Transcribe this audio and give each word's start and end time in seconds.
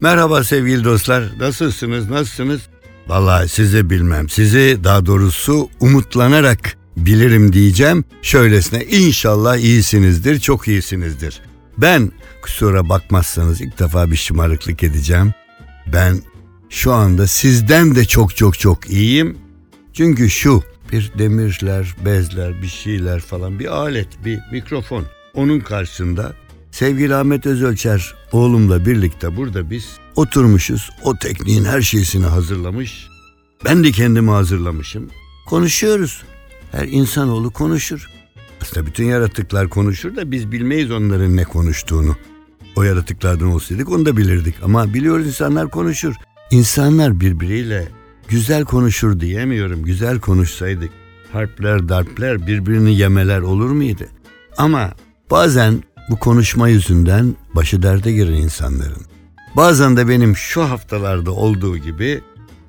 Merhaba 0.00 0.44
sevgili 0.44 0.84
dostlar. 0.84 1.24
Nasılsınız? 1.40 2.10
Nasılsınız? 2.10 2.60
Vallahi 3.06 3.48
sizi 3.48 3.90
bilmem. 3.90 4.28
Sizi 4.28 4.78
daha 4.84 5.06
doğrusu 5.06 5.68
umutlanarak 5.80 6.76
bilirim 6.96 7.52
diyeceğim. 7.52 8.04
Şöylesine 8.22 8.84
inşallah 8.84 9.56
iyisinizdir, 9.56 10.40
çok 10.40 10.68
iyisinizdir. 10.68 11.40
Ben 11.78 12.12
kusura 12.42 12.88
bakmazsanız 12.88 13.60
ilk 13.60 13.78
defa 13.78 14.10
bir 14.10 14.16
şımarıklık 14.16 14.82
edeceğim. 14.82 15.32
Ben 15.92 16.16
şu 16.70 16.92
anda 16.92 17.26
sizden 17.26 17.94
de 17.94 18.04
çok 18.04 18.36
çok 18.36 18.58
çok 18.58 18.90
iyiyim. 18.90 19.38
Çünkü 19.92 20.30
şu 20.30 20.62
bir 20.92 21.12
demirler, 21.18 21.94
bezler, 22.04 22.62
bir 22.62 22.68
şeyler 22.68 23.20
falan 23.20 23.58
bir 23.58 23.66
alet, 23.66 24.08
bir 24.24 24.40
mikrofon. 24.52 25.04
Onun 25.34 25.60
karşısında 25.60 26.34
sevgili 26.78 27.14
Ahmet 27.14 27.46
Özölçer 27.46 28.14
oğlumla 28.32 28.86
birlikte 28.86 29.36
burada 29.36 29.70
biz 29.70 29.98
oturmuşuz. 30.16 30.90
O 31.04 31.16
tekniğin 31.16 31.64
her 31.64 31.80
şeysini 31.80 32.26
hazırlamış. 32.26 33.08
Ben 33.64 33.84
de 33.84 33.92
kendimi 33.92 34.30
hazırlamışım. 34.30 35.10
Konuşuyoruz. 35.46 36.22
Her 36.72 36.88
insanoğlu 36.88 37.50
konuşur. 37.50 38.10
Aslında 38.62 38.86
bütün 38.86 39.04
yaratıklar 39.04 39.68
konuşur 39.68 40.16
da 40.16 40.30
biz 40.30 40.52
bilmeyiz 40.52 40.90
onların 40.90 41.36
ne 41.36 41.44
konuştuğunu. 41.44 42.16
O 42.76 42.82
yaratıklardan 42.82 43.48
olsaydık 43.48 43.88
onu 43.88 44.06
da 44.06 44.16
bilirdik. 44.16 44.54
Ama 44.62 44.94
biliyoruz 44.94 45.26
insanlar 45.26 45.70
konuşur. 45.70 46.14
İnsanlar 46.50 47.20
birbiriyle 47.20 47.88
güzel 48.28 48.64
konuşur 48.64 49.20
diyemiyorum. 49.20 49.82
Güzel 49.82 50.20
konuşsaydık 50.20 50.90
harpler, 51.32 51.88
darpler, 51.88 52.46
birbirini 52.46 52.98
yemeler 52.98 53.40
olur 53.40 53.70
muydu? 53.70 54.04
Ama 54.56 54.92
bazen 55.30 55.82
bu 56.10 56.18
konuşma 56.18 56.68
yüzünden 56.68 57.36
başı 57.54 57.82
derde 57.82 58.12
giren 58.12 58.32
insanların. 58.32 59.02
Bazen 59.56 59.96
de 59.96 60.08
benim 60.08 60.36
şu 60.36 60.62
haftalarda 60.62 61.30
olduğu 61.30 61.76
gibi 61.76 62.20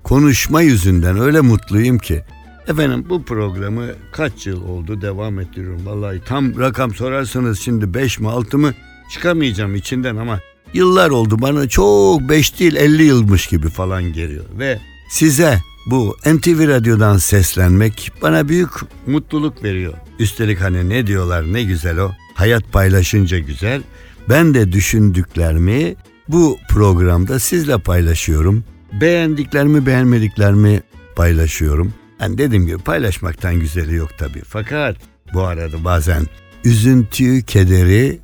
konuşma 0.03 0.61
yüzünden 0.61 1.19
öyle 1.19 1.41
mutluyum 1.41 1.97
ki 1.97 2.23
Efendim 2.67 3.05
bu 3.09 3.23
programı 3.23 3.85
kaç 4.11 4.47
yıl 4.47 4.69
oldu 4.69 5.01
devam 5.01 5.39
ettiriyorum. 5.39 5.85
Vallahi 5.85 6.21
tam 6.25 6.59
rakam 6.59 6.95
sorarsanız 6.95 7.59
şimdi 7.59 7.93
5 7.93 8.19
mi 8.19 8.29
6 8.29 8.57
mı 8.57 8.73
çıkamayacağım 9.11 9.75
içinden 9.75 10.15
ama 10.15 10.39
yıllar 10.73 11.09
oldu 11.09 11.41
bana 11.41 11.69
çok 11.69 12.29
5 12.29 12.59
değil 12.59 12.75
50 12.75 13.03
yılmış 13.03 13.47
gibi 13.47 13.69
falan 13.69 14.03
geliyor. 14.03 14.45
Ve 14.59 14.79
size 15.09 15.59
bu 15.85 16.17
NTV 16.25 16.67
Radyo'dan 16.67 17.17
seslenmek 17.17 18.11
bana 18.21 18.49
büyük 18.49 18.69
mutluluk 19.07 19.63
veriyor. 19.63 19.93
Üstelik 20.19 20.61
hani 20.61 20.89
ne 20.89 21.07
diyorlar 21.07 21.53
ne 21.53 21.63
güzel 21.63 21.97
o. 21.99 22.11
Hayat 22.39 22.71
paylaşınca 22.71 23.39
güzel. 23.39 23.81
Ben 24.29 24.53
de 24.53 24.71
düşündüklerimi 24.71 25.95
bu 26.27 26.57
programda 26.69 27.39
sizle 27.39 27.77
paylaşıyorum. 27.77 28.63
Beğendiklerimi 29.01 29.85
beğenmediklerimi 29.85 30.81
paylaşıyorum. 31.15 31.93
Yani 32.21 32.37
dediğim 32.37 32.65
gibi 32.65 32.77
paylaşmaktan 32.77 33.59
güzeli 33.59 33.95
yok 33.95 34.09
tabii. 34.17 34.41
Fakat 34.47 34.97
bu 35.33 35.41
arada 35.43 35.83
bazen 35.83 36.25
üzüntüyü, 36.63 37.43
kederi, 37.43 38.19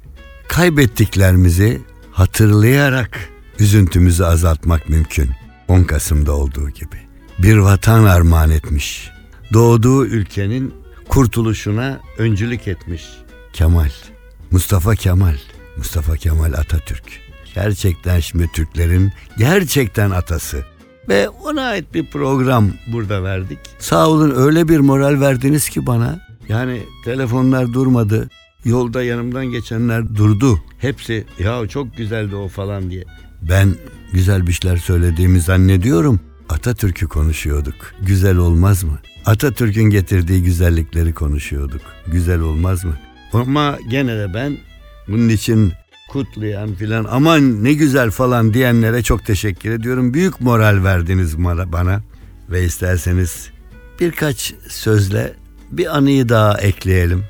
kaybettiklerimizi 0.48 1.82
hatırlayarak 2.12 3.30
üzüntümüzü 3.60 4.24
azaltmak 4.24 4.90
mümkün. 4.90 5.30
10 5.68 5.84
Kasım'da 5.84 6.32
olduğu 6.32 6.70
gibi. 6.70 6.98
Bir 7.40 7.58
vatan 7.58 8.04
armağan 8.04 8.50
etmiş. 8.50 9.12
Doğduğu 9.54 10.06
ülkenin 10.06 10.74
kurtuluşuna 11.10 12.00
öncülük 12.18 12.68
etmiş. 12.68 13.04
Kemal, 13.56 13.89
Mustafa 14.52 14.95
Kemal, 14.95 15.38
Mustafa 15.78 16.17
Kemal 16.17 16.53
Atatürk. 16.53 17.03
Gerçekten 17.53 18.20
şimdi 18.20 18.47
Türklerin 18.53 19.12
gerçekten 19.38 20.12
atası. 20.12 20.66
Ve 21.09 21.30
ona 21.30 21.62
ait 21.62 21.94
bir 21.94 22.06
program 22.12 22.72
burada 22.88 23.24
verdik. 23.24 23.59
Sağ 23.80 24.09
olun 24.09 24.34
öyle 24.35 24.68
bir 24.68 24.80
moral 24.80 25.22
verdiniz 25.22 25.69
ki 25.69 25.85
bana. 25.85 26.19
Yani 26.50 26.81
telefonlar 27.06 27.74
durmadı. 27.74 28.30
Yolda 28.66 29.03
yanımdan 29.03 29.46
geçenler 29.46 30.16
durdu. 30.16 30.59
Hepsi 30.80 31.25
ya 31.40 31.68
çok 31.68 31.97
güzeldi 31.97 32.35
o 32.35 32.47
falan 32.47 32.90
diye. 32.90 33.03
Ben 33.41 33.75
güzel 34.13 34.47
bir 34.47 34.51
şeyler 34.51 34.78
söylediğimi 34.78 35.41
zannediyorum. 35.41 36.19
Atatürk'ü 36.50 37.07
konuşuyorduk. 37.07 37.75
Güzel 38.01 38.38
olmaz 38.38 38.84
mı? 38.84 39.00
Atatürk'ün 39.25 39.90
getirdiği 39.90 40.44
güzellikleri 40.44 41.13
konuşuyorduk. 41.13 41.81
Güzel 42.07 42.40
olmaz 42.40 42.85
mı? 42.85 42.96
Ama 43.41 43.78
gene 43.90 44.18
de 44.18 44.34
ben 44.34 44.57
bunun 45.07 45.29
için 45.29 45.73
kutlayan 46.09 46.75
filan 46.75 47.06
aman 47.09 47.63
ne 47.63 47.73
güzel 47.73 48.12
falan 48.12 48.53
diyenlere 48.53 49.03
çok 49.03 49.25
teşekkür 49.25 49.72
ediyorum. 49.72 50.13
Büyük 50.13 50.41
moral 50.41 50.84
verdiniz 50.84 51.38
bana 51.38 52.01
ve 52.50 52.63
isterseniz 52.63 53.50
birkaç 54.00 54.53
sözle 54.69 55.34
bir 55.72 55.97
anıyı 55.97 56.29
daha 56.29 56.57
ekleyelim. 56.57 57.24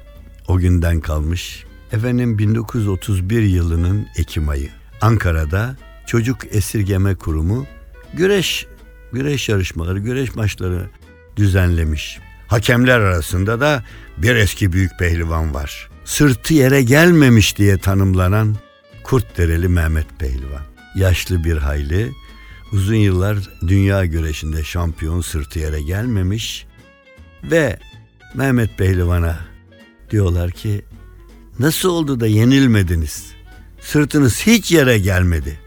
O 0.47 0.57
günden 0.57 0.99
kalmış. 0.99 1.63
Efendim 1.91 2.37
1931 2.37 3.41
yılının 3.41 4.07
Ekim 4.17 4.49
ayı. 4.49 4.69
Ankara'da 5.01 5.75
Çocuk 6.05 6.37
Esirgeme 6.55 7.15
Kurumu 7.15 7.65
güreş 8.13 8.67
güreş 9.13 9.49
yarışmaları, 9.49 9.99
güreş 9.99 10.35
maçları 10.35 10.89
düzenlemiş. 11.35 12.19
Hakemler 12.47 12.99
arasında 12.99 13.59
da 13.59 13.83
bir 14.17 14.35
eski 14.35 14.73
büyük 14.73 14.99
pehlivan 14.99 15.53
var. 15.53 15.89
Sırtı 16.05 16.53
yere 16.53 16.81
gelmemiş 16.83 17.57
diye 17.57 17.77
tanımlanan 17.77 18.55
Kurtdereli 19.03 19.67
Mehmet 19.67 20.19
Pehlivan. 20.19 20.61
Yaşlı 20.95 21.43
bir 21.43 21.57
hayli, 21.57 22.11
uzun 22.71 22.95
yıllar 22.95 23.37
dünya 23.67 24.05
güreşinde 24.05 24.63
şampiyon 24.63 25.21
sırtı 25.21 25.59
yere 25.59 25.81
gelmemiş 25.81 26.65
ve 27.43 27.79
Mehmet 28.33 28.77
Pehlivan'a 28.77 29.39
diyorlar 30.11 30.51
ki 30.51 30.85
nasıl 31.59 31.89
oldu 31.89 32.19
da 32.19 32.27
yenilmediniz? 32.27 33.25
Sırtınız 33.79 34.41
hiç 34.47 34.71
yere 34.71 34.99
gelmedi. 34.99 35.59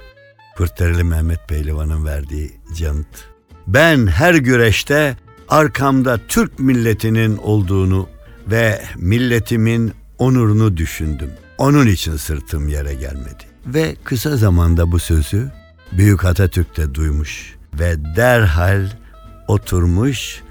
Kurtdereli 0.56 1.04
Mehmet 1.04 1.48
Pehlivan'ın 1.48 2.04
verdiği 2.04 2.52
canıt. 2.76 3.28
Ben 3.66 4.06
her 4.06 4.34
güreşte 4.34 5.16
arkamda 5.48 6.20
Türk 6.28 6.58
milletinin 6.58 7.36
olduğunu 7.36 8.08
ve 8.50 8.82
milletimin 8.96 9.92
onurunu 10.18 10.76
düşündüm. 10.76 11.30
Onun 11.58 11.86
için 11.86 12.16
sırtım 12.16 12.68
yere 12.68 12.94
gelmedi. 12.94 13.44
Ve 13.66 13.96
kısa 14.04 14.36
zamanda 14.36 14.92
bu 14.92 14.98
sözü 14.98 15.50
Büyük 15.92 16.24
Atatürk 16.24 16.76
de 16.76 16.94
duymuş 16.94 17.54
ve 17.74 18.16
derhal 18.16 18.90
oturmuş 19.48 20.42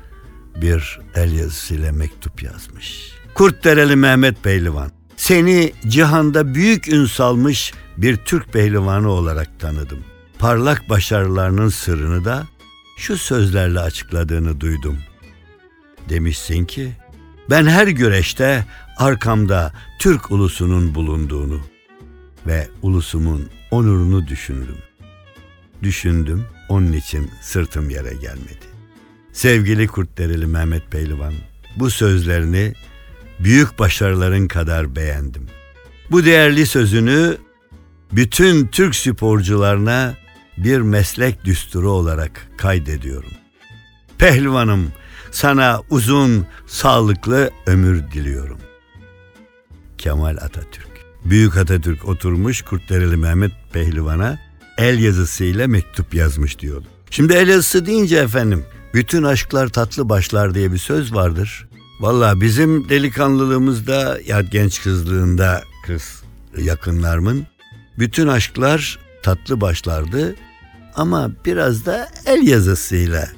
bir 0.61 0.99
el 1.15 1.31
yazısıyla 1.31 1.91
mektup 1.91 2.43
yazmış. 2.43 3.11
Kurtdereli 3.33 3.95
Mehmet 3.95 4.43
Pehlivan, 4.43 4.91
seni 5.17 5.73
cihanda 5.87 6.53
büyük 6.53 6.87
ün 6.87 7.05
salmış 7.05 7.73
bir 7.97 8.17
Türk 8.17 8.53
pehlivanı 8.53 9.09
olarak 9.09 9.59
tanıdım. 9.59 9.99
Parlak 10.39 10.89
başarılarının 10.89 11.69
sırrını 11.69 12.25
da 12.25 12.47
şu 12.97 13.17
sözlerle 13.17 13.79
açıkladığını 13.79 14.61
duydum. 14.61 14.97
Demişsin 16.09 16.65
ki, 16.65 16.91
ben 17.49 17.65
her 17.65 17.87
güreşte 17.87 18.65
arkamda 18.97 19.73
Türk 19.99 20.31
ulusunun 20.31 20.95
bulunduğunu 20.95 21.61
ve 22.47 22.67
ulusumun 22.81 23.49
onurunu 23.71 24.27
düşündüm. 24.27 24.77
Düşündüm, 25.83 26.45
onun 26.69 26.93
için 26.93 27.31
sırtım 27.41 27.89
yere 27.89 28.13
gelmedi. 28.13 28.65
Sevgili 29.33 29.87
Kurtdereli 29.87 30.45
Mehmet 30.45 30.91
Pehlivan, 30.91 31.33
bu 31.75 31.89
sözlerini 31.89 32.73
büyük 33.39 33.79
başarıların 33.79 34.47
kadar 34.47 34.95
beğendim. 34.95 35.47
Bu 36.11 36.25
değerli 36.25 36.65
sözünü 36.65 37.37
bütün 38.11 38.67
Türk 38.67 38.95
sporcularına 38.95 40.13
bir 40.57 40.77
meslek 40.81 41.45
düsturu 41.45 41.91
olarak 41.91 42.47
kaydediyorum. 42.57 43.31
Pehlivanım, 44.17 44.91
sana 45.37 45.81
uzun, 45.89 46.45
sağlıklı 46.67 47.51
ömür 47.65 48.11
diliyorum. 48.11 48.57
Kemal 49.97 50.37
Atatürk. 50.37 50.87
Büyük 51.25 51.57
Atatürk 51.57 52.05
oturmuş 52.05 52.61
Kurtdereli 52.61 53.17
Mehmet 53.17 53.51
Pehlivan'a 53.73 54.39
el 54.77 54.99
yazısıyla 54.99 55.67
mektup 55.67 56.13
yazmış 56.13 56.59
diyordu. 56.59 56.85
Şimdi 57.09 57.33
el 57.33 57.47
yazısı 57.47 57.85
deyince 57.85 58.17
efendim 58.17 58.65
bütün 58.93 59.23
aşklar 59.23 59.67
tatlı 59.67 60.09
başlar 60.09 60.55
diye 60.55 60.71
bir 60.73 60.77
söz 60.77 61.13
vardır. 61.13 61.67
Valla 61.99 62.41
bizim 62.41 62.89
delikanlılığımızda 62.89 64.19
ya 64.25 64.41
genç 64.41 64.83
kızlığında 64.83 65.63
kız 65.85 66.23
yakınlarımın 66.57 67.47
bütün 67.99 68.27
aşklar 68.27 68.99
tatlı 69.23 69.61
başlardı 69.61 70.35
ama 70.95 71.31
biraz 71.45 71.85
da 71.85 72.09
el 72.25 72.47
yazısıyla 72.47 73.36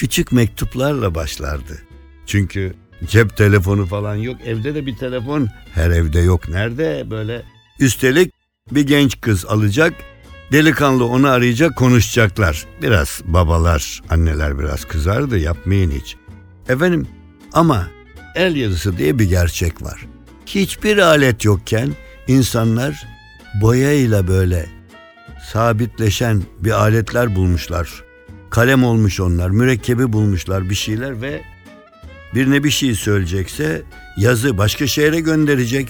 küçük 0.00 0.32
mektuplarla 0.32 1.14
başlardı. 1.14 1.82
Çünkü 2.26 2.74
cep 3.06 3.36
telefonu 3.36 3.86
falan 3.86 4.14
yok. 4.14 4.36
Evde 4.46 4.74
de 4.74 4.86
bir 4.86 4.96
telefon 4.96 5.48
her 5.74 5.90
evde 5.90 6.20
yok. 6.20 6.48
Nerede 6.48 7.10
böyle? 7.10 7.42
Üstelik 7.80 8.32
bir 8.70 8.86
genç 8.86 9.20
kız 9.20 9.44
alacak 9.46 9.94
Delikanlı 10.52 11.04
onu 11.04 11.28
arayacak 11.28 11.76
konuşacaklar. 11.76 12.66
Biraz 12.82 13.20
babalar, 13.24 14.00
anneler 14.10 14.58
biraz 14.58 14.84
kızardı 14.84 15.38
yapmayın 15.38 15.90
hiç. 15.90 16.16
Efendim 16.68 17.08
ama 17.52 17.86
el 18.34 18.56
yazısı 18.56 18.98
diye 18.98 19.18
bir 19.18 19.28
gerçek 19.28 19.82
var. 19.82 20.06
Hiçbir 20.46 20.98
alet 20.98 21.44
yokken 21.44 21.92
insanlar 22.28 23.06
boyayla 23.60 24.28
böyle 24.28 24.66
sabitleşen 25.52 26.42
bir 26.60 26.70
aletler 26.70 27.36
bulmuşlar. 27.36 28.09
Kalem 28.50 28.84
olmuş 28.84 29.20
onlar, 29.20 29.50
mürekkebi 29.50 30.12
bulmuşlar 30.12 30.70
bir 30.70 30.74
şeyler 30.74 31.22
ve 31.22 31.42
birine 32.34 32.64
bir 32.64 32.70
şey 32.70 32.94
söyleyecekse 32.94 33.82
yazı 34.16 34.58
başka 34.58 34.86
şehre 34.86 35.20
gönderecek. 35.20 35.88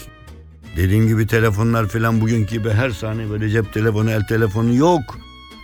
Dediğim 0.77 1.09
gibi 1.09 1.27
telefonlar 1.27 1.89
falan 1.89 2.21
bugünkü 2.21 2.51
gibi 2.51 2.71
her 2.71 2.91
saniye 2.91 3.31
böyle 3.31 3.51
cep 3.51 3.73
telefonu, 3.75 4.11
el 4.11 4.27
telefonu 4.27 4.75
yok. 4.75 5.19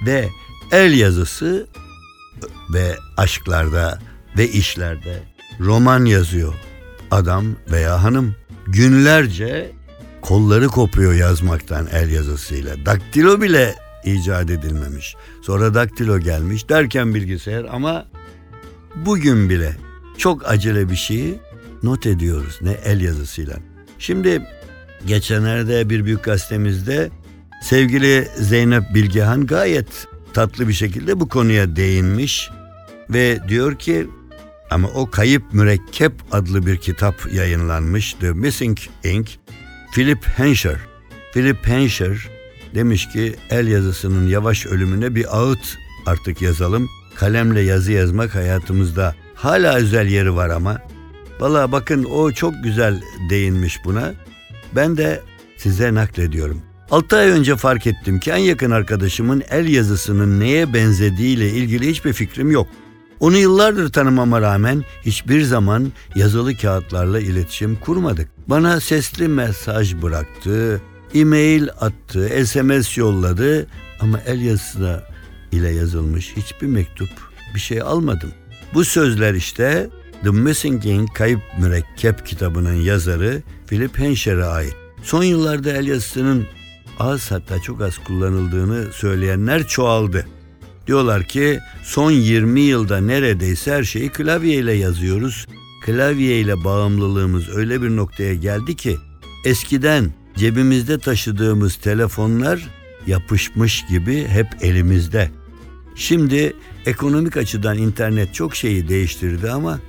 Ve 0.06 0.28
el 0.72 0.98
yazısı 0.98 1.66
ve 2.72 2.96
aşklarda 3.16 3.98
ve 4.38 4.48
işlerde 4.48 5.22
roman 5.60 6.04
yazıyor 6.04 6.54
adam 7.10 7.46
veya 7.70 8.02
hanım. 8.02 8.34
Günlerce 8.66 9.72
kolları 10.20 10.68
kopuyor 10.68 11.14
yazmaktan 11.14 11.86
el 11.92 12.10
yazısıyla. 12.10 12.86
Daktilo 12.86 13.40
bile 13.40 13.74
icat 14.06 14.50
edilmemiş. 14.50 15.16
Sonra 15.42 15.74
daktilo 15.74 16.18
gelmiş 16.18 16.68
derken 16.68 17.14
bilgisayar 17.14 17.66
ama 17.70 18.06
bugün 18.96 19.50
bile 19.50 19.76
çok 20.18 20.48
acele 20.48 20.90
bir 20.90 20.96
şeyi 20.96 21.38
not 21.82 22.06
ediyoruz 22.06 22.58
ne 22.62 22.72
el 22.72 23.00
yazısıyla. 23.00 23.56
Şimdi 23.98 24.42
geçenlerde 25.06 25.90
bir 25.90 26.04
büyük 26.04 26.24
gazetemizde 26.24 27.10
sevgili 27.62 28.28
Zeynep 28.36 28.94
Bilgehan 28.94 29.46
gayet 29.46 30.06
tatlı 30.34 30.68
bir 30.68 30.72
şekilde 30.72 31.20
bu 31.20 31.28
konuya 31.28 31.76
değinmiş 31.76 32.50
ve 33.10 33.38
diyor 33.48 33.78
ki 33.78 34.06
ama 34.70 34.88
o 34.88 35.10
Kayıp 35.10 35.42
Mürekkep 35.52 36.12
adlı 36.32 36.66
bir 36.66 36.76
kitap 36.76 37.32
yayınlanmış 37.32 38.12
The 38.12 38.32
Missing 38.32 38.78
Ink 39.04 39.28
Philip 39.92 40.24
Hensher. 40.24 40.76
Philip 41.32 41.66
Hensher 41.66 42.35
demiş 42.76 43.08
ki 43.08 43.34
el 43.50 43.66
yazısının 43.66 44.26
yavaş 44.26 44.66
ölümüne 44.66 45.14
bir 45.14 45.38
ağıt 45.38 45.78
artık 46.06 46.42
yazalım. 46.42 46.88
Kalemle 47.14 47.60
yazı 47.60 47.92
yazmak 47.92 48.34
hayatımızda 48.34 49.14
hala 49.34 49.76
özel 49.76 50.06
yeri 50.06 50.34
var 50.34 50.48
ama. 50.48 50.78
Valla 51.40 51.72
bakın 51.72 52.04
o 52.04 52.32
çok 52.32 52.54
güzel 52.62 53.02
değinmiş 53.30 53.84
buna. 53.84 54.12
Ben 54.76 54.96
de 54.96 55.22
size 55.56 55.94
naklediyorum. 55.94 56.62
6 56.90 57.16
ay 57.16 57.28
önce 57.28 57.56
fark 57.56 57.86
ettim 57.86 58.20
ki 58.20 58.30
en 58.30 58.36
yakın 58.36 58.70
arkadaşımın 58.70 59.42
el 59.50 59.68
yazısının 59.68 60.40
neye 60.40 60.74
benzediğiyle 60.74 61.50
ilgili 61.50 61.90
hiçbir 61.90 62.12
fikrim 62.12 62.50
yok. 62.50 62.68
Onu 63.20 63.36
yıllardır 63.36 63.92
tanımama 63.92 64.40
rağmen 64.40 64.84
hiçbir 65.02 65.42
zaman 65.42 65.92
yazılı 66.14 66.56
kağıtlarla 66.56 67.20
iletişim 67.20 67.76
kurmadık. 67.76 68.28
Bana 68.46 68.80
sesli 68.80 69.28
mesaj 69.28 70.02
bıraktı, 70.02 70.82
e-mail 71.20 71.68
attı, 71.80 72.46
SMS 72.46 72.98
yolladı 72.98 73.66
ama 74.00 74.20
el 74.26 74.40
yazısı 74.40 75.02
ile 75.52 75.70
yazılmış 75.70 76.36
hiçbir 76.36 76.66
mektup, 76.66 77.08
bir 77.54 77.60
şey 77.60 77.80
almadım. 77.80 78.30
Bu 78.74 78.84
sözler 78.84 79.34
işte 79.34 79.90
The 80.22 80.30
Missing 80.30 80.86
Ink 80.86 81.14
Kayıp 81.14 81.40
Mürekkep 81.58 82.26
kitabının 82.26 82.74
yazarı 82.74 83.42
Philip 83.66 83.98
Hensher'e 83.98 84.44
ait. 84.44 84.74
Son 85.02 85.22
yıllarda 85.22 85.72
el 85.72 85.86
yazısının 85.86 86.46
az 86.98 87.30
hatta 87.30 87.60
çok 87.62 87.82
az 87.82 87.98
kullanıldığını 87.98 88.92
söyleyenler 88.92 89.66
çoğaldı. 89.66 90.26
Diyorlar 90.86 91.22
ki 91.22 91.60
son 91.82 92.10
20 92.10 92.60
yılda 92.60 93.00
neredeyse 93.00 93.72
her 93.72 93.84
şeyi 93.84 94.08
klavyeyle 94.08 94.72
yazıyoruz. 94.72 95.46
Klavyeyle 95.84 96.64
bağımlılığımız 96.64 97.48
öyle 97.48 97.82
bir 97.82 97.96
noktaya 97.96 98.34
geldi 98.34 98.76
ki 98.76 98.96
eskiden 99.44 100.10
cebimizde 100.36 100.98
taşıdığımız 100.98 101.76
telefonlar 101.76 102.68
yapışmış 103.06 103.86
gibi 103.86 104.26
hep 104.26 104.46
elimizde. 104.60 105.30
Şimdi 105.94 106.52
ekonomik 106.86 107.36
açıdan 107.36 107.78
internet 107.78 108.34
çok 108.34 108.56
şeyi 108.56 108.88
değiştirdi 108.88 109.50
ama 109.50 109.80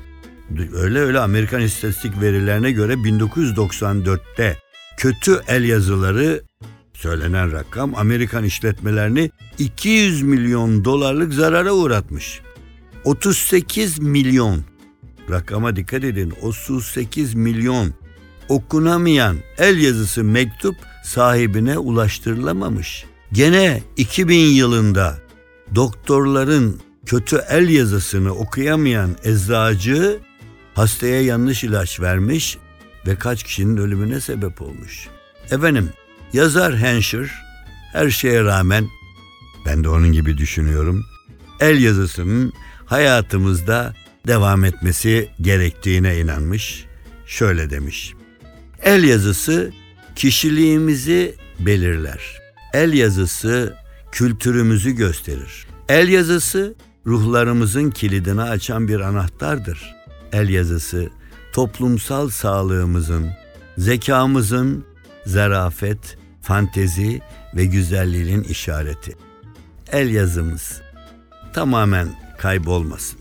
öyle 0.73 0.99
öyle 0.99 1.19
Amerikan 1.19 1.61
istatistik 1.61 2.21
verilerine 2.21 2.71
göre 2.71 2.93
1994'te 2.93 4.57
kötü 4.97 5.41
el 5.47 5.63
yazıları 5.63 6.43
söylenen 6.93 7.51
rakam 7.51 7.95
Amerikan 7.95 8.43
işletmelerini 8.43 9.31
200 9.59 10.21
milyon 10.21 10.85
dolarlık 10.85 11.33
zarara 11.33 11.71
uğratmış. 11.71 12.41
38 13.03 13.99
milyon 13.99 14.61
rakama 15.29 15.75
dikkat 15.75 16.03
edin 16.03 16.33
38 16.41 17.33
milyon 17.33 17.93
okunamayan 18.49 19.37
el 19.57 19.77
yazısı 19.77 20.23
mektup 20.23 20.75
sahibine 21.03 21.77
ulaştırılamamış. 21.77 23.05
Gene 23.31 23.83
2000 23.97 24.35
yılında 24.35 25.17
doktorların 25.75 26.81
kötü 27.05 27.41
el 27.49 27.69
yazısını 27.69 28.31
okuyamayan 28.31 29.15
eczacı 29.23 30.19
hastaya 30.73 31.21
yanlış 31.21 31.63
ilaç 31.63 31.99
vermiş 31.99 32.57
ve 33.07 33.15
kaç 33.15 33.43
kişinin 33.43 33.77
ölümüne 33.77 34.21
sebep 34.21 34.61
olmuş. 34.61 35.07
Efendim 35.51 35.89
yazar 36.33 36.77
Hensher 36.77 37.31
her 37.93 38.09
şeye 38.09 38.43
rağmen 38.43 38.87
ben 39.65 39.83
de 39.83 39.89
onun 39.89 40.11
gibi 40.11 40.37
düşünüyorum. 40.37 41.05
El 41.59 41.81
yazısının 41.81 42.53
hayatımızda 42.85 43.93
devam 44.27 44.65
etmesi 44.65 45.29
gerektiğine 45.41 46.19
inanmış. 46.19 46.85
Şöyle 47.25 47.69
demiş. 47.69 48.16
El 48.83 49.03
yazısı 49.03 49.71
kişiliğimizi 50.15 51.35
belirler. 51.59 52.41
El 52.73 52.93
yazısı 52.93 53.75
kültürümüzü 54.11 54.91
gösterir. 54.91 55.67
El 55.89 56.07
yazısı 56.09 56.75
ruhlarımızın 57.05 57.89
kilidini 57.91 58.41
açan 58.41 58.87
bir 58.87 58.99
anahtardır. 58.99 59.95
El 60.31 60.49
yazısı 60.49 61.09
toplumsal 61.53 62.29
sağlığımızın, 62.29 63.29
zekamızın, 63.77 64.85
zarafet, 65.25 66.17
fantezi 66.41 67.21
ve 67.55 67.65
güzelliğin 67.65 68.43
işareti. 68.43 69.15
El 69.91 70.09
yazımız 70.09 70.81
tamamen 71.53 72.07
kaybolmasın. 72.37 73.19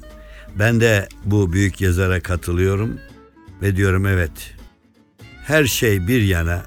Ben 0.59 0.81
de 0.81 1.09
bu 1.25 1.53
büyük 1.53 1.81
yazara 1.81 2.21
katılıyorum 2.21 2.99
ve 3.63 3.77
diyorum 3.77 4.07
evet. 4.07 4.56
Her 5.47 5.65
şey 5.65 6.09
bir 6.09 6.23
yana 6.23 6.63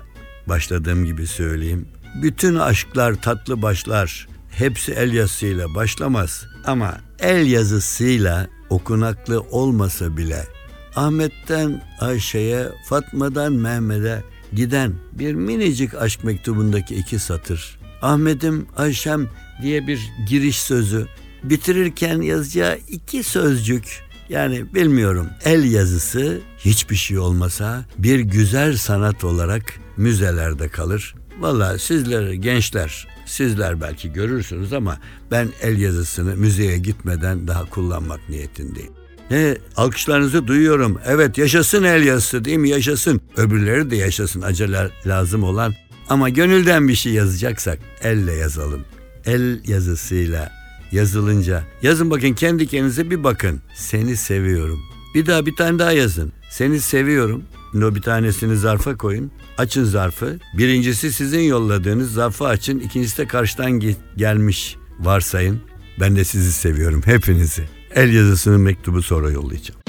başladığım 0.47 1.05
gibi 1.05 1.27
söyleyeyim. 1.27 1.87
Bütün 2.21 2.55
aşklar 2.55 3.21
tatlı 3.21 3.61
başlar. 3.61 4.27
Hepsi 4.51 4.91
el 4.91 5.13
yazısıyla 5.13 5.75
başlamaz 5.75 6.45
ama 6.65 6.97
el 7.19 7.47
yazısıyla 7.47 8.47
okunaklı 8.69 9.41
olmasa 9.41 10.17
bile 10.17 10.47
Ahmet'ten 10.95 11.83
Ayşe'ye, 11.99 12.67
Fatma'dan 12.89 13.53
Mehmet'e 13.53 14.23
giden 14.53 14.93
bir 15.11 15.33
minicik 15.33 15.95
aşk 15.95 16.23
mektubundaki 16.23 16.95
iki 16.95 17.19
satır. 17.19 17.79
Ahmet'im 18.01 18.67
Ayşem 18.77 19.29
diye 19.61 19.87
bir 19.87 19.99
giriş 20.29 20.61
sözü. 20.61 21.07
Bitirirken 21.43 22.21
yazacağı 22.21 22.77
iki 22.87 23.23
sözcük. 23.23 24.08
Yani 24.29 24.73
bilmiyorum 24.73 25.27
el 25.45 25.71
yazısı 25.71 26.41
hiçbir 26.57 26.95
şey 26.95 27.19
olmasa 27.19 27.85
bir 27.97 28.19
güzel 28.19 28.77
sanat 28.77 29.23
olarak 29.23 29.63
müzelerde 29.97 30.67
kalır. 30.67 31.15
Valla 31.39 31.79
sizler 31.79 32.31
gençler 32.31 33.07
sizler 33.25 33.81
belki 33.81 34.13
görürsünüz 34.13 34.73
ama 34.73 34.99
ben 35.31 35.47
el 35.61 35.77
yazısını 35.77 36.35
müzeye 36.35 36.77
gitmeden 36.77 37.47
daha 37.47 37.65
kullanmak 37.65 38.29
niyetindeyim. 38.29 38.91
Ne 39.31 39.57
alkışlarınızı 39.75 40.47
duyuyorum. 40.47 40.99
Evet 41.05 41.37
yaşasın 41.37 41.83
el 41.83 42.03
yazısı 42.03 42.45
değil 42.45 42.57
mi? 42.57 42.69
Yaşasın. 42.69 43.21
Öbürleri 43.37 43.91
de 43.91 43.95
yaşasın 43.95 44.41
acele 44.41 44.89
lazım 45.05 45.43
olan. 45.43 45.75
Ama 46.09 46.29
gönülden 46.29 46.87
bir 46.87 46.95
şey 46.95 47.13
yazacaksak 47.13 47.79
elle 48.01 48.33
yazalım. 48.33 48.85
El 49.25 49.59
yazısıyla 49.67 50.58
yazılınca 50.91 51.63
yazın 51.81 52.11
bakın 52.11 52.33
kendi 52.33 52.67
kendinize 52.67 53.09
bir 53.09 53.23
bakın. 53.23 53.61
Seni 53.75 54.17
seviyorum. 54.17 54.79
Bir 55.15 55.25
daha 55.25 55.45
bir 55.45 55.55
tane 55.55 55.79
daha 55.79 55.91
yazın. 55.91 56.31
Seni 56.49 56.79
seviyorum. 56.79 57.43
No 57.73 57.95
bir 57.95 58.01
tanesini 58.01 58.57
zarfa 58.57 58.97
koyun. 58.97 59.31
Açın 59.57 59.83
zarfı. 59.83 60.39
Birincisi 60.57 61.13
sizin 61.13 61.39
yolladığınız 61.39 62.13
zarfı 62.13 62.45
açın. 62.45 62.79
İkincisi 62.79 63.17
de 63.17 63.27
karşıdan 63.27 63.81
gelmiş 64.17 64.75
varsayın. 64.99 65.61
Ben 65.99 66.15
de 66.15 66.23
sizi 66.23 66.53
seviyorum 66.53 67.01
hepinizi. 67.05 67.63
El 67.95 68.13
yazısının 68.13 68.61
mektubu 68.61 69.01
sonra 69.01 69.31
yollayacağım. 69.31 69.79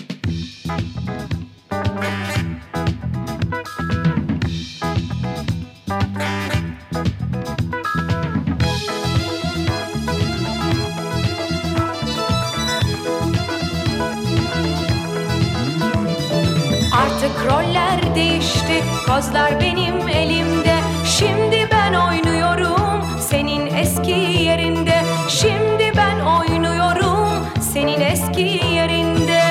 Kozlar 19.17 19.61
benim 19.61 20.09
elimde. 20.09 20.76
Şimdi 21.19 21.69
ben 21.73 21.95
oynuyorum 21.95 23.05
Senin 23.21 23.67
eski 23.67 24.11
yerinde. 24.45 25.02
Şimdi 25.29 25.93
ben 25.97 26.21
oynuyorum 26.21 27.47
Senin 27.73 28.00
eski 28.00 28.61
yerinde. 28.75 29.43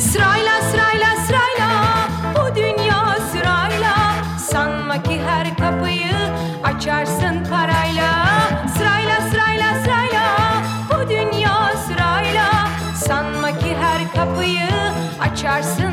Sırayla 0.00 0.60
sırayla 0.70 1.16
sırayla. 1.26 1.70
Bu 2.34 2.56
dünya 2.56 3.16
sırayla. 3.32 3.94
Sanma 4.38 5.02
ki 5.02 5.20
her 5.26 5.56
kapıyı 5.56 6.16
Açarsın 6.64 7.44
parayla. 7.50 8.26
Sırayla 8.76 9.20
sırayla 9.30 9.82
sırayla. 9.84 10.26
Bu 10.90 11.08
dünya 11.08 11.72
sırayla. 11.86 12.68
Sanma 13.06 13.58
ki 13.58 13.76
her 13.80 14.12
kapıyı 14.12 14.68
Açarsın 15.20 15.83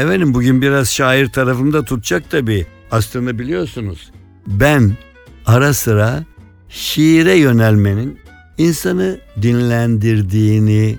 Efendim 0.00 0.34
bugün 0.34 0.62
biraz 0.62 0.88
şair 0.88 1.28
tarafımda 1.28 1.84
tutacak 1.84 2.30
tabii. 2.30 2.66
Aslında 2.90 3.38
biliyorsunuz 3.38 4.10
ben 4.46 4.92
ara 5.46 5.74
sıra 5.74 6.24
şiire 6.68 7.34
yönelmenin 7.34 8.18
insanı 8.58 9.18
dinlendirdiğini, 9.42 10.98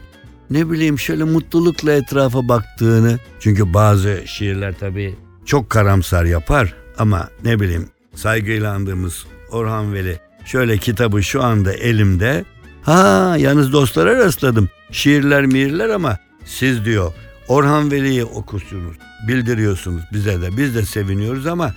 ne 0.50 0.72
bileyim 0.72 1.00
şöyle 1.00 1.24
mutlulukla 1.24 1.92
etrafa 1.92 2.48
baktığını. 2.48 3.20
Çünkü 3.40 3.74
bazı 3.74 4.22
şiirler 4.26 4.74
tabii 4.80 5.16
çok 5.46 5.70
karamsar 5.70 6.26
yapar 6.26 6.74
ama 6.98 7.30
ne 7.44 7.60
bileyim 7.60 7.90
saygıyla 8.16 8.74
andığımız 8.74 9.26
Orhan 9.52 9.94
Veli 9.94 10.20
şöyle 10.46 10.78
kitabı 10.78 11.24
şu 11.24 11.44
anda 11.44 11.74
elimde. 11.74 12.46
Ha 12.82 13.36
yalnız 13.40 13.74
dostlara 13.74 14.18
rastladım. 14.18 14.70
Şiirler 14.92 15.46
miirler 15.46 15.90
ama 15.90 16.18
siz 16.46 16.86
diyor 16.86 17.14
Orhan 17.52 17.92
Veli'yi 17.92 18.26
okusunuz, 18.26 18.96
bildiriyorsunuz 19.28 20.04
bize 20.14 20.42
de. 20.42 20.58
Biz 20.58 20.76
de 20.76 20.86
seviniyoruz 20.86 21.48
ama 21.48 21.74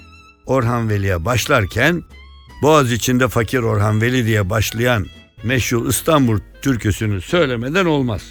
Orhan 0.46 0.88
Veli'ye 0.88 1.24
başlarken 1.24 2.02
Boğaz 2.62 2.92
içinde 2.92 3.28
fakir 3.28 3.58
Orhan 3.58 4.00
Veli 4.00 4.26
diye 4.26 4.50
başlayan 4.50 5.06
meşhur 5.44 5.88
İstanbul 5.88 6.38
türküsünü 6.62 7.20
söylemeden 7.20 7.86
olmaz. 7.86 8.22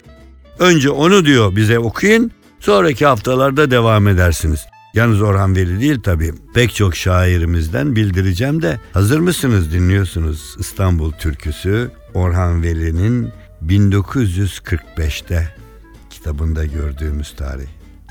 Önce 0.60 0.90
onu 0.90 1.26
diyor 1.26 1.56
bize 1.56 1.80
okuyun, 1.80 2.32
sonraki 2.60 3.06
haftalarda 3.06 3.72
devam 3.72 4.08
edersiniz. 4.08 4.66
Yalnız 4.94 5.22
Orhan 5.22 5.56
Veli 5.56 5.82
değil 5.82 6.00
tabii. 6.04 6.34
Pek 6.54 6.76
çok 6.76 6.96
şairimizden 6.96 7.96
bildireceğim 7.96 8.62
de 8.62 8.80
hazır 8.94 9.20
mısınız 9.20 9.74
dinliyorsunuz 9.74 10.56
İstanbul 10.60 11.12
türküsü 11.12 11.92
Orhan 12.14 12.64
Veli'nin 12.64 13.30
1945'te 13.68 15.63
kitabında 16.24 16.66
gördüğümüz 16.66 17.36
tarih 17.36 17.68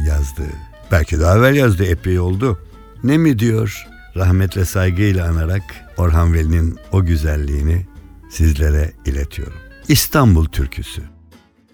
yazdığı. 0.07 0.53
Belki 0.91 1.21
daha 1.21 1.39
evvel 1.39 1.55
yazdı 1.55 1.85
epey 1.85 2.19
oldu. 2.19 2.59
Ne 3.05 3.19
mi 3.19 3.39
diyor? 3.39 3.87
Rahmetle 4.17 4.65
saygıyla 4.65 5.29
anarak 5.29 5.63
Orhan 5.97 6.35
Veli'nin 6.35 6.79
o 6.93 7.05
güzelliğini 7.05 7.87
sizlere 8.31 8.93
iletiyorum. 9.07 9.59
İstanbul 9.89 10.45
türküsü. 10.45 11.03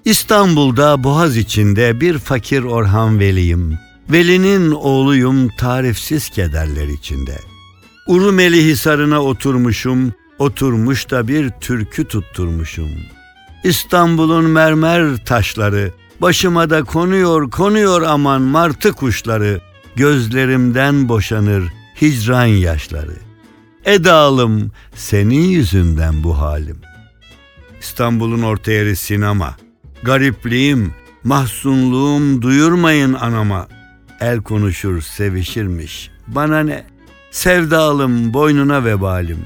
İstanbul'da 0.04 1.04
boğaz 1.04 1.36
içinde 1.36 2.00
bir 2.00 2.18
fakir 2.18 2.62
Orhan 2.62 3.18
Veli'yim. 3.18 3.78
Veli'nin 4.10 4.70
oğluyum 4.70 5.48
tarifsiz 5.48 6.28
kederler 6.28 6.88
içinde. 6.88 7.38
Urumeli 8.06 8.66
Hisarı'na 8.66 9.22
oturmuşum, 9.22 10.12
oturmuş 10.38 11.10
da 11.10 11.28
bir 11.28 11.50
türkü 11.50 12.04
tutturmuşum. 12.04 12.90
İstanbul'un 13.64 14.44
mermer 14.44 15.24
taşları, 15.24 15.92
başıma 16.20 16.70
da 16.70 16.84
konuyor 16.84 17.50
konuyor 17.50 18.02
aman 18.02 18.42
martı 18.42 18.92
kuşları, 18.92 19.60
gözlerimden 19.96 21.08
boşanır 21.08 21.72
hicran 22.00 22.46
yaşları. 22.46 23.16
Edalım 23.84 24.70
senin 24.94 25.42
yüzünden 25.42 26.24
bu 26.24 26.38
halim. 26.38 26.80
İstanbul'un 27.80 28.42
orta 28.42 28.72
yeri 28.72 28.96
sinema. 28.96 29.56
Garipliğim, 30.02 30.94
mahzunluğum 31.24 32.42
duyurmayın 32.42 33.12
anama. 33.14 33.68
El 34.20 34.42
konuşur 34.42 35.00
sevişirmiş. 35.00 36.10
Bana 36.26 36.60
ne? 36.60 36.86
Sevdalım 37.30 38.34
boynuna 38.34 38.84
vebalim. 38.84 39.38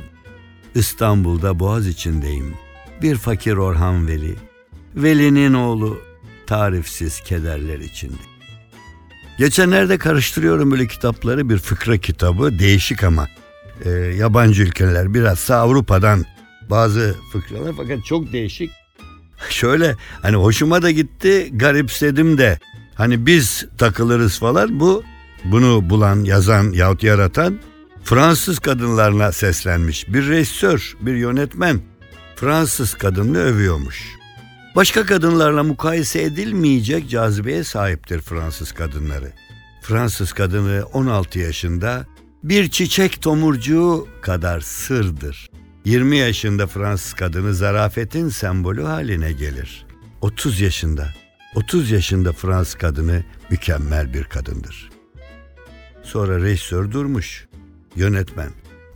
İstanbul'da 0.74 1.58
boğaz 1.58 1.86
içindeyim. 1.86 2.54
Bir 3.02 3.16
fakir 3.16 3.56
Orhan 3.56 4.08
Veli. 4.08 4.34
Veli'nin 4.96 5.54
oğlu 5.54 5.98
tarifsiz 6.52 7.20
kederler 7.20 7.78
içinde. 7.78 8.22
Geçenlerde 9.38 9.98
karıştırıyorum 9.98 10.70
böyle 10.70 10.86
kitapları 10.86 11.48
bir 11.48 11.58
fıkra 11.58 11.98
kitabı 11.98 12.58
değişik 12.58 13.04
ama 13.04 13.28
e, 13.84 13.90
yabancı 13.90 14.62
ülkeler 14.62 15.14
birazsa 15.14 15.56
Avrupa'dan 15.56 16.24
bazı 16.70 17.16
fıkralar 17.32 17.74
fakat 17.76 18.04
çok 18.04 18.32
değişik. 18.32 18.70
Şöyle 19.50 19.96
hani 20.22 20.36
hoşuma 20.36 20.82
da 20.82 20.90
gitti 20.90 21.50
garipsedim 21.52 22.38
de 22.38 22.58
hani 22.94 23.26
biz 23.26 23.66
takılırız 23.78 24.38
falan 24.38 24.80
bu 24.80 25.02
bunu 25.44 25.90
bulan 25.90 26.24
yazan 26.24 26.72
yahut 26.72 27.02
yaratan 27.02 27.58
Fransız 28.04 28.58
kadınlarına 28.58 29.32
seslenmiş 29.32 30.08
bir 30.08 30.28
rejisör 30.28 30.96
bir 31.00 31.14
yönetmen 31.14 31.80
Fransız 32.36 32.94
kadını 32.94 33.38
övüyormuş. 33.38 34.21
Başka 34.76 35.06
kadınlarla 35.06 35.62
mukayese 35.62 36.22
edilmeyecek 36.22 37.10
cazibeye 37.10 37.64
sahiptir 37.64 38.20
Fransız 38.20 38.72
kadınları. 38.72 39.32
Fransız 39.82 40.32
kadını 40.32 40.84
16 40.92 41.38
yaşında 41.38 42.06
bir 42.42 42.70
çiçek 42.70 43.22
tomurcuğu 43.22 44.08
kadar 44.22 44.60
sırdır. 44.60 45.50
20 45.84 46.16
yaşında 46.16 46.66
Fransız 46.66 47.14
kadını 47.14 47.54
zarafetin 47.54 48.28
sembolü 48.28 48.82
haline 48.82 49.32
gelir. 49.32 49.86
30 50.20 50.60
yaşında, 50.60 51.08
30 51.54 51.90
yaşında 51.90 52.32
Fransız 52.32 52.74
kadını 52.74 53.24
mükemmel 53.50 54.14
bir 54.14 54.24
kadındır. 54.24 54.90
Sonra 56.02 56.40
rejisör 56.42 56.90
durmuş, 56.90 57.46
yönetmen. 57.96 58.50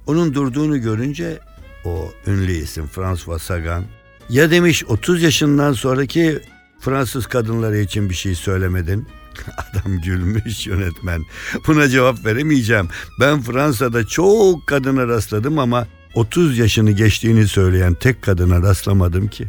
Onun 0.07 0.35
durduğunu 0.35 0.81
görünce 0.81 1.39
o 1.85 2.13
ünlü 2.27 2.53
isim 2.53 2.87
François 2.87 3.43
Sagan 3.43 3.85
ya 4.31 4.51
demiş 4.51 4.85
30 4.85 5.23
yaşından 5.23 5.73
sonraki 5.73 6.41
Fransız 6.81 7.27
kadınları 7.27 7.79
için 7.79 8.11
bir 8.11 8.15
şey 8.15 8.35
söylemedin? 8.35 9.07
Adam 9.57 10.01
gülmüş 10.01 10.67
yönetmen. 10.67 11.25
Buna 11.67 11.89
cevap 11.89 12.25
veremeyeceğim. 12.25 12.89
Ben 13.21 13.43
Fransa'da 13.43 14.07
çok 14.07 14.67
kadına 14.67 15.09
rastladım 15.09 15.59
ama 15.59 15.87
30 16.15 16.59
yaşını 16.59 16.91
geçtiğini 16.91 17.49
söyleyen 17.49 17.95
tek 17.95 18.23
kadına 18.23 18.63
rastlamadım 18.63 19.29
ki. 19.29 19.49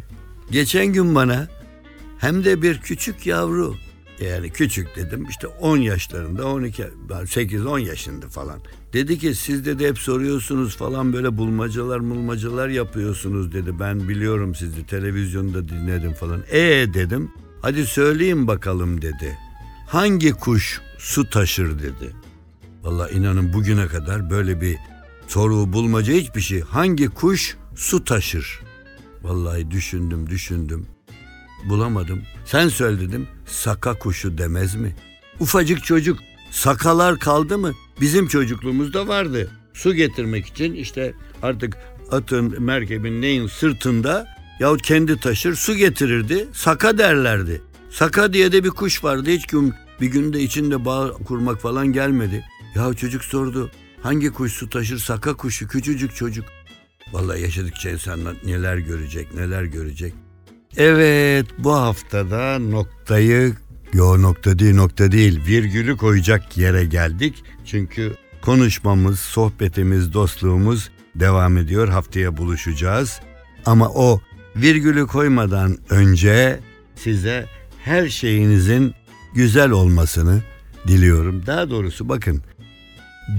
Geçen 0.50 0.86
gün 0.86 1.14
bana 1.14 1.48
hem 2.18 2.44
de 2.44 2.62
bir 2.62 2.78
küçük 2.78 3.26
yavru 3.26 3.74
yani 4.20 4.50
küçük 4.50 4.96
dedim 4.96 5.26
işte 5.30 5.46
10 5.46 5.76
yaşlarında 5.76 6.46
12 6.46 6.82
8-10 7.08 7.80
yaşında 7.80 8.28
falan. 8.28 8.60
Dedi 8.92 9.18
ki 9.18 9.34
siz 9.34 9.64
de 9.66 9.88
hep 9.88 9.98
soruyorsunuz 9.98 10.76
falan 10.76 11.12
böyle 11.12 11.36
bulmacalar 11.36 11.98
mulmacalar 11.98 12.68
yapıyorsunuz 12.68 13.52
dedi. 13.52 13.78
Ben 13.80 14.08
biliyorum 14.08 14.54
sizi 14.54 14.86
televizyonda 14.86 15.68
dinledim 15.68 16.12
falan. 16.12 16.42
E 16.50 16.60
dedim 16.94 17.30
hadi 17.62 17.86
söyleyin 17.86 18.46
bakalım 18.46 19.02
dedi. 19.02 19.38
Hangi 19.86 20.32
kuş 20.32 20.80
su 20.98 21.30
taşır 21.30 21.78
dedi. 21.78 22.12
Vallahi 22.82 23.14
inanın 23.14 23.52
bugüne 23.52 23.86
kadar 23.86 24.30
böyle 24.30 24.60
bir 24.60 24.76
soru 25.26 25.72
bulmaca 25.72 26.12
hiçbir 26.12 26.40
şey. 26.40 26.60
Hangi 26.60 27.08
kuş 27.08 27.56
su 27.76 28.04
taşır? 28.04 28.60
Vallahi 29.22 29.70
düşündüm 29.70 30.30
düşündüm. 30.30 30.86
Bulamadım. 31.68 32.22
Sen 32.44 32.68
söyle 32.68 33.00
dedim. 33.00 33.28
Saka 33.48 33.94
kuşu 33.94 34.38
demez 34.38 34.74
mi? 34.74 34.96
Ufacık 35.40 35.84
çocuk 35.84 36.18
sakalar 36.50 37.18
kaldı 37.18 37.58
mı? 37.58 37.72
Bizim 38.00 38.28
çocukluğumuzda 38.28 39.08
vardı. 39.08 39.50
Su 39.74 39.94
getirmek 39.94 40.46
için 40.46 40.74
işte 40.74 41.14
artık 41.42 41.76
atın, 42.10 42.62
merkebin 42.62 43.22
neyin 43.22 43.46
sırtında 43.46 44.28
yahut 44.60 44.82
kendi 44.82 45.20
taşır 45.20 45.54
su 45.54 45.74
getirirdi. 45.74 46.48
Saka 46.52 46.98
derlerdi. 46.98 47.62
Saka 47.90 48.32
diye 48.32 48.52
de 48.52 48.64
bir 48.64 48.70
kuş 48.70 49.04
vardı. 49.04 49.30
Hiç 49.30 49.46
gün 49.46 49.74
bir 50.00 50.06
günde 50.06 50.40
içinde 50.40 50.84
bağ 50.84 51.12
kurmak 51.12 51.60
falan 51.60 51.92
gelmedi. 51.92 52.44
Ya 52.74 52.94
çocuk 52.94 53.24
sordu. 53.24 53.70
Hangi 54.02 54.30
kuş 54.30 54.52
su 54.52 54.70
taşır? 54.70 54.98
Saka 54.98 55.34
kuşu. 55.34 55.68
Küçücük 55.68 56.16
çocuk. 56.16 56.44
Vallahi 57.12 57.42
yaşadıkça 57.42 57.90
insanlar 57.90 58.36
neler 58.44 58.76
görecek, 58.76 59.34
neler 59.34 59.64
görecek. 59.64 60.14
Evet 60.78 61.46
bu 61.58 61.74
haftada 61.74 62.58
noktayı 62.58 63.54
yo 63.92 64.22
nokta 64.22 64.58
değil 64.58 64.74
nokta 64.74 65.12
değil 65.12 65.40
virgülü 65.46 65.96
koyacak 65.96 66.56
yere 66.56 66.84
geldik. 66.84 67.44
Çünkü 67.66 68.14
konuşmamız, 68.42 69.20
sohbetimiz, 69.20 70.12
dostluğumuz 70.14 70.90
devam 71.14 71.56
ediyor. 71.56 71.88
Haftaya 71.88 72.36
buluşacağız. 72.36 73.20
Ama 73.66 73.88
o 73.88 74.20
virgülü 74.56 75.06
koymadan 75.06 75.78
önce 75.90 76.60
size 76.96 77.46
her 77.84 78.08
şeyinizin 78.08 78.94
güzel 79.34 79.70
olmasını 79.70 80.42
diliyorum. 80.88 81.46
Daha 81.46 81.70
doğrusu 81.70 82.08
bakın 82.08 82.42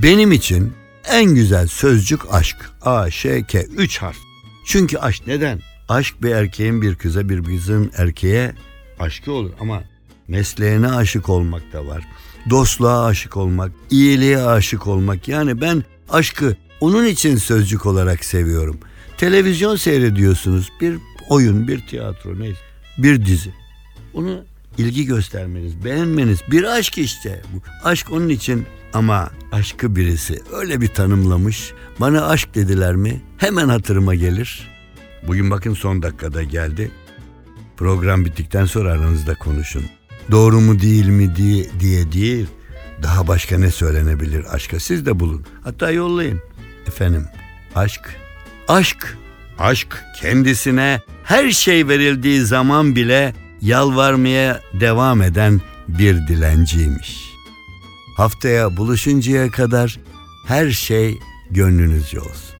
benim 0.03 0.31
için 0.31 0.73
en 1.09 1.35
güzel 1.35 1.67
sözcük 1.67 2.33
aşk. 2.33 2.57
A, 2.81 3.11
Ş, 3.11 3.43
K. 3.43 3.61
Üç 3.63 3.97
harf. 3.97 4.17
Çünkü 4.65 4.97
aşk 4.97 5.27
neden? 5.27 5.68
Aşk 5.89 6.23
bir 6.23 6.31
erkeğin 6.31 6.81
bir 6.81 6.95
kıza 6.95 7.29
bir 7.29 7.43
kızın 7.43 7.91
erkeğe 7.97 8.53
aşkı 8.99 9.31
olur 9.31 9.51
ama 9.59 9.83
mesleğine 10.27 10.87
aşık 10.87 11.29
olmak 11.29 11.73
da 11.73 11.85
var. 11.87 12.07
Dostluğa 12.49 13.05
aşık 13.05 13.37
olmak, 13.37 13.71
iyiliğe 13.89 14.41
aşık 14.41 14.87
olmak. 14.87 15.27
Yani 15.27 15.61
ben 15.61 15.83
aşkı 16.09 16.55
onun 16.81 17.05
için 17.05 17.37
sözcük 17.37 17.85
olarak 17.85 18.25
seviyorum. 18.25 18.79
Televizyon 19.17 19.75
seyrediyorsunuz. 19.75 20.69
Bir 20.81 20.95
oyun, 21.29 21.67
bir 21.67 21.87
tiyatro 21.87 22.39
neyse. 22.39 22.59
Bir 22.97 23.25
dizi. 23.25 23.53
Onu 24.13 24.43
ilgi 24.77 25.05
göstermeniz, 25.05 25.85
beğenmeniz 25.85 26.39
bir 26.51 26.63
aşk 26.63 26.97
işte. 26.97 27.41
Bu 27.53 27.61
aşk 27.83 28.11
onun 28.11 28.29
için 28.29 28.65
ama 28.93 29.29
aşkı 29.51 29.95
birisi 29.95 30.41
öyle 30.53 30.81
bir 30.81 30.87
tanımlamış. 30.87 31.73
Bana 31.99 32.27
aşk 32.27 32.55
dediler 32.55 32.95
mi 32.95 33.21
hemen 33.37 33.69
hatırıma 33.69 34.15
gelir. 34.15 34.78
Bugün 35.27 35.51
bakın 35.51 35.73
son 35.73 36.01
dakikada 36.01 36.43
geldi. 36.43 36.91
Program 37.77 38.25
bittikten 38.25 38.65
sonra 38.65 38.91
aranızda 38.91 39.35
konuşun. 39.35 39.85
Doğru 40.31 40.61
mu 40.61 40.79
değil 40.81 41.07
mi 41.07 41.35
diye, 41.35 41.65
diye 41.79 42.11
değil. 42.11 42.47
Daha 43.03 43.27
başka 43.27 43.57
ne 43.57 43.71
söylenebilir 43.71 44.55
aşka 44.55 44.79
siz 44.79 45.05
de 45.05 45.19
bulun. 45.19 45.45
Hatta 45.63 45.91
yollayın. 45.91 46.41
Efendim 46.87 47.25
aşk, 47.75 48.15
aşk, 48.67 49.17
aşk 49.59 50.03
kendisine 50.21 51.01
her 51.23 51.51
şey 51.51 51.87
verildiği 51.87 52.41
zaman 52.41 52.95
bile 52.95 53.33
yalvarmaya 53.61 54.61
devam 54.79 55.21
eden 55.21 55.61
bir 55.87 56.27
dilenciymiş. 56.27 57.29
Haftaya 58.17 58.77
buluşuncaya 58.77 59.51
kadar 59.51 59.99
her 60.47 60.69
şey 60.69 61.19
gönlünüzce 61.51 62.19
olsun. 62.19 62.39